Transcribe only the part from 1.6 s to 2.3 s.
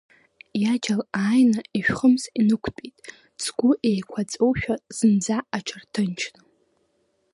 ишәхымс